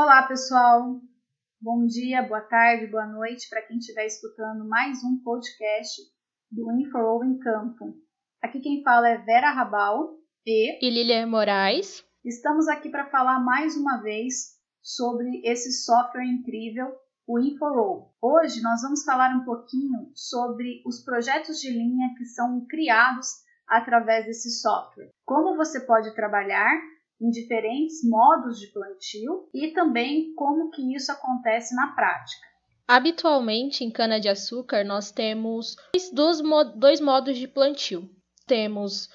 [0.00, 1.00] Olá, pessoal.
[1.60, 6.00] Bom dia, boa tarde, boa noite para quem estiver escutando mais um podcast
[6.52, 7.96] do InfoRoll em Campo.
[8.40, 10.16] Aqui quem fala é Vera Rabal
[10.46, 12.04] e, e Lilia Moraes.
[12.24, 16.94] Estamos aqui para falar mais uma vez sobre esse software incrível,
[17.26, 18.14] o InfoRoll.
[18.22, 23.26] Hoje nós vamos falar um pouquinho sobre os projetos de linha que são criados
[23.66, 25.10] através desse software.
[25.24, 26.80] Como você pode trabalhar
[27.20, 32.46] em diferentes modos de plantio e também como que isso acontece na prática.
[32.86, 35.76] Habitualmente, em cana-de-açúcar, nós temos
[36.12, 36.40] dois,
[36.74, 38.08] dois modos de plantio.
[38.46, 39.10] Temos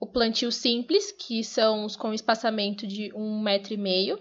[0.00, 4.18] o plantio simples, que são os com espaçamento de um metro e meio,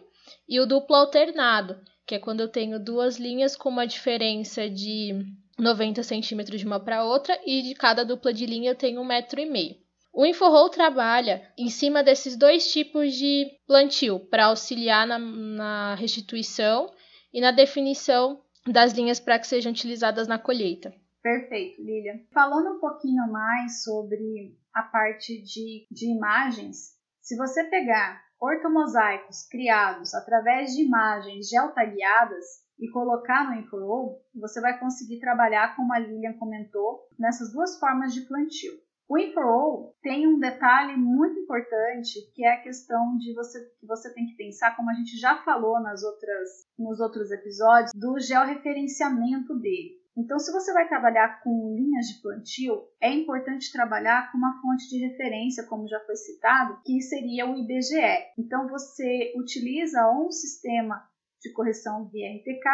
[0.50, 5.14] e o duplo alternado, que é quando eu tenho duas linhas com uma diferença de
[5.58, 9.06] 90 centímetros de uma para outra, e de cada dupla de linha eu tenho um
[9.06, 9.78] metro e meio.
[10.18, 16.92] O InfoRoll trabalha em cima desses dois tipos de plantio para auxiliar na, na restituição
[17.32, 20.92] e na definição das linhas para que sejam utilizadas na colheita.
[21.22, 22.18] Perfeito, Lilian.
[22.34, 30.16] Falando um pouquinho mais sobre a parte de, de imagens, se você pegar ortomosaicos criados
[30.16, 32.44] através de imagens geotagueadas
[32.80, 38.16] e colocar no InfoRoll, você vai conseguir trabalhar, como a Lilian comentou, nessas duas formas
[38.16, 38.87] de plantio.
[39.10, 44.14] O InfoRoll tem um detalhe muito importante que é a questão de você que você
[44.14, 49.58] tem que pensar, como a gente já falou nas outras, nos outros episódios, do georreferenciamento
[49.60, 49.98] dele.
[50.18, 54.90] Então, se você vai trabalhar com linhas de plantio, é importante trabalhar com uma fonte
[54.90, 58.34] de referência, como já foi citado, que seria o IBGE.
[58.38, 61.08] Então, você utiliza ou um sistema
[61.40, 62.68] de correção via RTK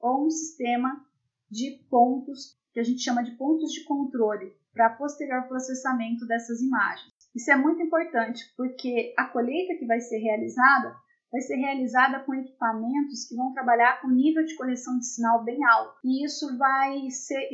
[0.00, 1.00] ou um sistema
[1.48, 7.12] de pontos, que a gente chama de pontos de controle, para posterior processamento dessas imagens.
[7.34, 10.94] Isso é muito importante porque a colheita que vai ser realizada
[11.30, 15.64] vai ser realizada com equipamentos que vão trabalhar com nível de correção de sinal bem
[15.64, 15.94] alto.
[16.04, 17.48] E isso vai ser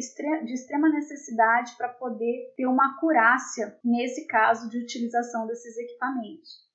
[0.44, 6.65] de extrema necessidade para poder ter uma acurácia nesse caso de utilização desses equipamentos.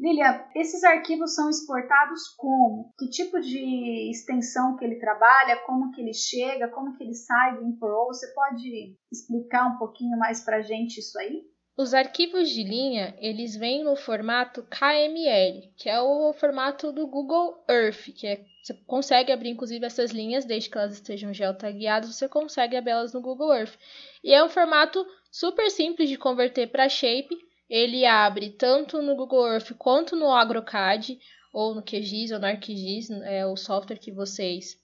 [0.00, 2.90] Lilia, esses arquivos são exportados como?
[2.98, 5.60] Que tipo de extensão que ele trabalha?
[5.66, 6.68] Como que ele chega?
[6.68, 8.06] Como que ele sai do InfoRoll?
[8.06, 11.42] Você pode explicar um pouquinho mais para gente isso aí?
[11.76, 17.62] Os arquivos de linha, eles vêm no formato KML, que é o formato do Google
[17.68, 22.28] Earth, que é, você consegue abrir inclusive essas linhas, desde que elas estejam geotagueadas, você
[22.28, 23.78] consegue abrir elas no Google Earth.
[24.24, 27.34] E é um formato super simples de converter para Shape,
[27.70, 31.20] ele abre tanto no Google Earth quanto no AgroCAD,
[31.52, 34.76] ou no QGIS ou no ArcGIS, é o software que vocês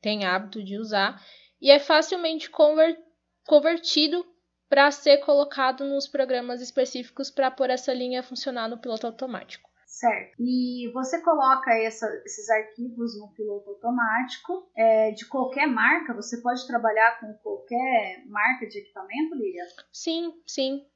[0.00, 1.20] têm hábito de usar,
[1.60, 2.96] e é facilmente conver
[3.44, 4.24] convertido
[4.68, 9.67] para ser colocado nos programas específicos para pôr essa linha funcionar no piloto automático.
[9.98, 10.36] Certo.
[10.38, 16.14] E você coloca essa, esses arquivos no piloto automático é, de qualquer marca?
[16.14, 19.64] Você pode trabalhar com qualquer marca de equipamento, Lilian?
[19.92, 20.86] Sim, sim.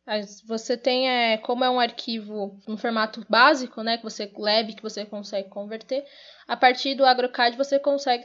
[0.47, 4.83] Você tem, é, como é um arquivo no formato básico, né, que você leve, que
[4.83, 6.05] você consegue converter,
[6.47, 8.25] a partir do AgroCAD você consegue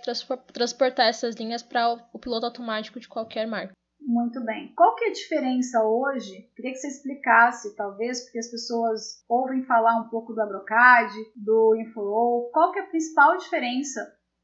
[0.53, 3.73] transportar essas linhas para o piloto automático de qualquer marca.
[4.07, 4.71] Muito bem.
[4.73, 6.49] Qual que é a diferença hoje?
[6.55, 11.75] Queria que você explicasse, talvez, porque as pessoas ouvem falar um pouco do Abrocad, do
[11.75, 12.49] InfoRoll.
[12.53, 13.99] Qual que é a principal diferença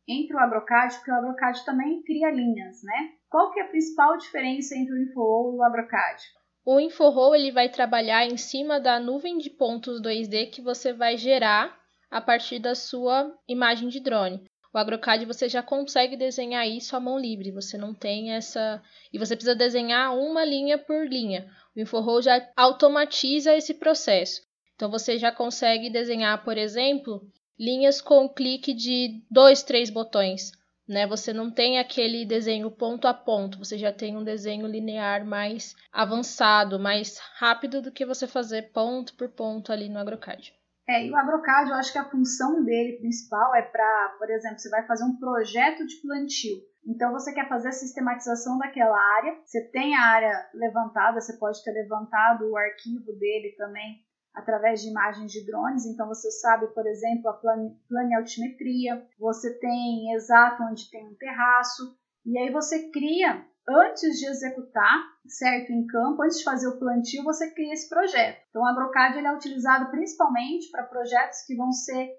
[0.06, 3.12] entre o Abrocad, porque o Abrocad também cria linhas, né?
[3.30, 6.22] Qual que é a principal diferença entre o InfoRoll e o Abrocad?
[6.66, 11.16] O InfoRoll ele vai trabalhar em cima da nuvem de pontos 2D que você vai
[11.16, 11.74] gerar
[12.12, 14.44] a partir da sua imagem de drone.
[14.74, 18.82] O AgroCAD você já consegue desenhar isso à mão livre, você não tem essa.
[19.12, 21.48] E você precisa desenhar uma linha por linha.
[21.76, 24.42] O InfoRoll já automatiza esse processo.
[24.76, 27.22] Então você já consegue desenhar, por exemplo,
[27.58, 30.52] linhas com clique de dois, três botões.
[30.88, 31.06] Né?
[31.06, 35.76] Você não tem aquele desenho ponto a ponto, você já tem um desenho linear mais
[35.92, 40.52] avançado, mais rápido do que você fazer ponto por ponto ali no AgroCAD.
[40.88, 44.60] É, e o AgroCAD, eu acho que a função dele principal é para, por exemplo,
[44.60, 46.58] você vai fazer um projeto de plantio.
[46.86, 51.64] Então você quer fazer a sistematização daquela área, você tem a área levantada, você pode
[51.64, 54.04] ter levantado o arquivo dele também
[54.34, 57.40] através de imagens de drones, então você sabe, por exemplo, a
[57.88, 61.96] planialtimetria, você tem exato onde tem um terraço,
[62.26, 67.24] e aí você cria antes de executar, certo, em campo, antes de fazer o plantio,
[67.24, 68.42] você cria esse projeto.
[68.50, 72.10] Então, o AgroCAD ele é utilizado principalmente para projetos que vão ser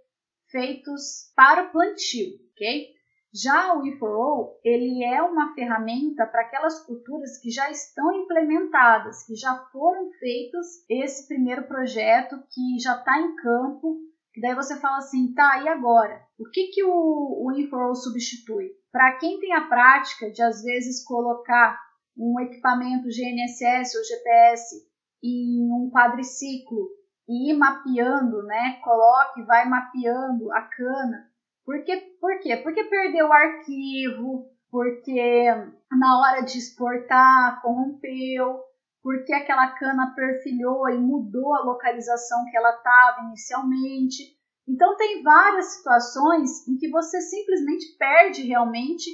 [0.50, 2.94] feitos para o plantio, ok?
[3.34, 9.34] Já o E4O, ele é uma ferramenta para aquelas culturas que já estão implementadas, que
[9.34, 13.98] já foram feitos esse primeiro projeto, que já está em campo,
[14.32, 16.24] que daí você fala assim, tá, e agora?
[16.38, 18.70] O que, que o, o InfoRoll substitui?
[18.94, 21.80] Para quem tem a prática de, às vezes, colocar
[22.16, 24.88] um equipamento GNSS ou GPS
[25.20, 26.90] em um quadriciclo
[27.28, 28.78] e ir mapeando, né?
[28.84, 31.28] Coloque, vai mapeando a cana.
[31.64, 31.96] Por quê?
[32.20, 32.56] Por quê?
[32.58, 35.44] Porque perdeu o arquivo, porque
[35.90, 38.60] na hora de exportar corrompeu,
[39.02, 44.33] porque aquela cana perfilhou e mudou a localização que ela estava inicialmente.
[44.66, 49.10] Então tem várias situações em que você simplesmente perde realmente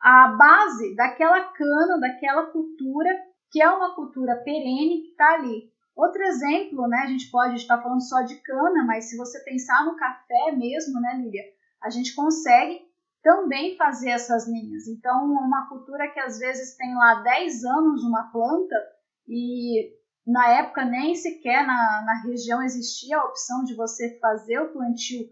[0.00, 3.10] a base daquela cana, daquela cultura,
[3.50, 5.72] que é uma cultura perene que está ali.
[5.96, 9.84] Outro exemplo, né, a gente pode estar falando só de cana, mas se você pensar
[9.84, 11.44] no café mesmo, né, Lília,
[11.80, 12.80] a gente consegue
[13.22, 14.86] também fazer essas linhas.
[14.88, 18.76] Então, uma cultura que às vezes tem lá 10 anos uma planta
[19.26, 19.90] e
[20.26, 25.26] na época nem sequer na, na região existia a opção de você fazer o plantio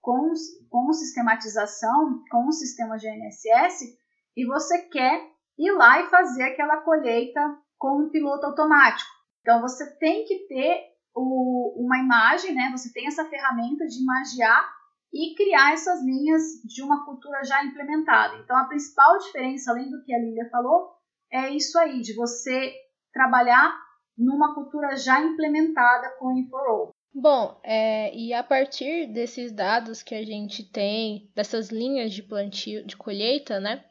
[0.00, 0.32] com,
[0.70, 3.98] com sistematização, com o sistema GNSS,
[4.36, 5.22] e você quer
[5.58, 7.40] ir lá e fazer aquela colheita
[7.76, 9.10] com um piloto automático.
[9.40, 10.82] Então, você tem que ter
[11.14, 12.70] o, uma imagem, né?
[12.70, 14.72] você tem essa ferramenta de imagiar
[15.12, 18.36] e criar essas linhas de uma cultura já implementada.
[18.36, 20.92] Então, a principal diferença, além do que a Lília falou,
[21.32, 22.72] é isso aí, de você
[23.12, 23.87] trabalhar
[24.18, 26.92] numa cultura já implementada com o.
[27.14, 32.84] Bom, é, e a partir desses dados que a gente tem, dessas linhas de plantio,
[32.84, 33.84] de colheita, né,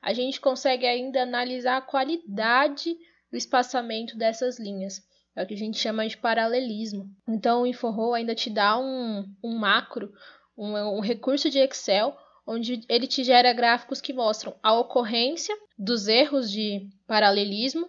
[0.00, 2.94] a gente consegue ainda analisar a qualidade
[3.30, 5.02] do espaçamento dessas linhas.
[5.36, 7.08] É o que a gente chama de paralelismo.
[7.28, 10.12] Então, o InfoRoll ainda te dá um, um macro,
[10.56, 12.16] um, um recurso de Excel
[12.46, 17.88] onde ele te gera gráficos que mostram a ocorrência dos erros de paralelismo.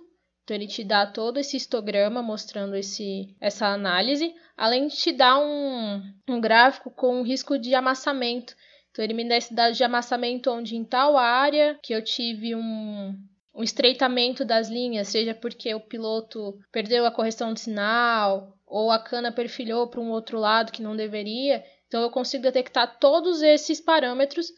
[0.51, 5.39] Então ele te dá todo esse histograma mostrando esse, essa análise, além de te dar
[5.39, 8.53] um, um gráfico com risco de amassamento.
[8.91, 12.53] Então ele me dá esse dado de amassamento onde em tal área que eu tive
[12.53, 13.17] um,
[13.55, 18.99] um estreitamento das linhas, seja porque o piloto perdeu a correção de sinal ou a
[18.99, 21.63] cana perfilhou para um outro lado que não deveria.
[21.87, 24.51] Então eu consigo detectar todos esses parâmetros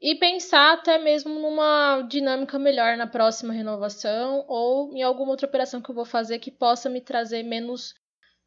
[0.00, 5.82] e pensar até mesmo numa dinâmica melhor na próxima renovação ou em alguma outra operação
[5.82, 7.94] que eu vou fazer que possa me trazer menos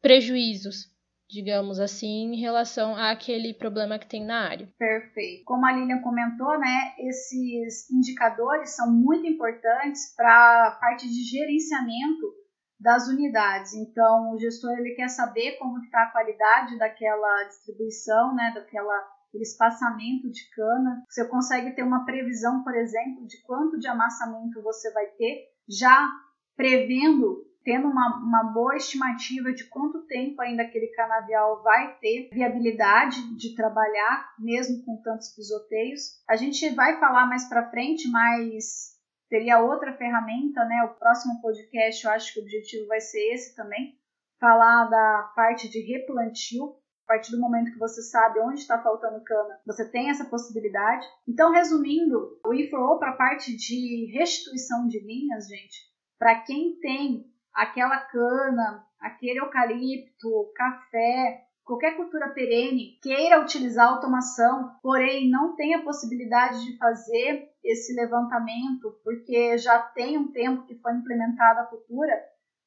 [0.00, 0.90] prejuízos,
[1.28, 4.68] digamos assim, em relação àquele problema que tem na área.
[4.78, 5.44] Perfeito.
[5.44, 12.34] Como a Lilian comentou, né, esses indicadores são muito importantes para a parte de gerenciamento
[12.80, 13.74] das unidades.
[13.74, 19.42] Então, o gestor ele quer saber como está a qualidade daquela distribuição, né, daquela aquele
[19.42, 21.02] espaçamento de cana.
[21.08, 26.06] Você consegue ter uma previsão, por exemplo, de quanto de amassamento você vai ter, já
[26.54, 33.34] prevendo, tendo uma, uma boa estimativa de quanto tempo ainda aquele canavial vai ter viabilidade
[33.34, 36.22] de trabalhar, mesmo com tantos pisoteios.
[36.28, 38.92] A gente vai falar mais para frente, mas
[39.30, 40.84] teria outra ferramenta, né?
[40.84, 43.96] O próximo podcast, eu acho que o objetivo vai ser esse também,
[44.38, 46.74] falar da parte de replantio.
[47.12, 51.06] Partir do momento que você sabe onde está faltando cana, você tem essa possibilidade.
[51.28, 57.26] Então, resumindo, o IFRO para a parte de restituição de linhas, gente, para quem tem
[57.52, 65.82] aquela cana, aquele eucalipto, café, qualquer cultura perene queira utilizar automação, porém não tem a
[65.82, 72.14] possibilidade de fazer esse levantamento, porque já tem um tempo que foi implementada a cultura,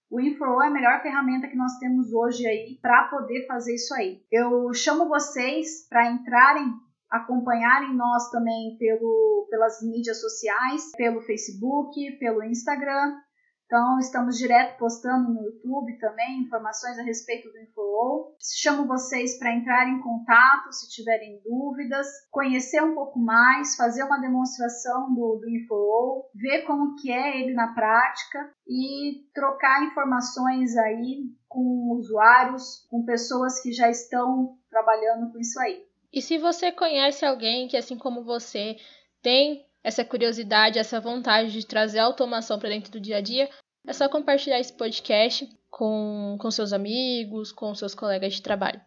[0.10, 3.94] o InfoRoll é a melhor ferramenta que nós temos hoje aí para poder fazer isso
[3.94, 4.22] aí.
[4.32, 6.74] Eu chamo vocês para entrarem,
[7.10, 13.16] acompanharem nós também pelo, pelas mídias sociais, pelo Facebook, pelo Instagram,
[13.66, 18.36] então, estamos direto postando no YouTube também informações a respeito do InfoOwl.
[18.40, 24.20] Chamo vocês para entrar em contato se tiverem dúvidas, conhecer um pouco mais, fazer uma
[24.20, 31.24] demonstração do, do InfoOwl, ver como que é ele na prática e trocar informações aí
[31.48, 35.84] com usuários, com pessoas que já estão trabalhando com isso aí.
[36.14, 38.78] E se você conhece alguém que, assim como você,
[39.24, 43.48] tem essa curiosidade, essa vontade de trazer automação para dentro do dia a dia,
[43.86, 48.82] é só compartilhar esse podcast com, com seus amigos, com seus colegas de trabalho.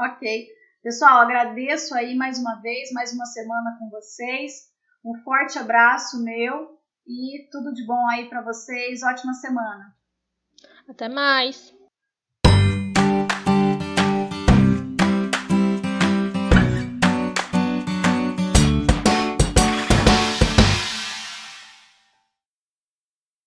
[0.00, 0.48] Ok.
[0.82, 4.70] Pessoal, agradeço aí mais uma vez, mais uma semana com vocês.
[5.04, 6.76] Um forte abraço meu
[7.06, 9.04] e tudo de bom aí para vocês.
[9.04, 9.94] Ótima semana.
[10.88, 11.79] Até mais.